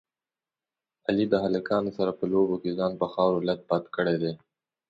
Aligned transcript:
علي 1.07 1.25
د 1.29 1.35
هلکانو 1.45 1.89
سره 1.97 2.11
په 2.19 2.23
لوبو 2.31 2.55
کې 2.61 2.77
ځان 2.79 2.93
په 3.01 3.07
خاورو 3.13 3.43
لت 3.49 3.59
پت 3.69 3.83
کړی 3.95 4.15
دی. 4.23 4.33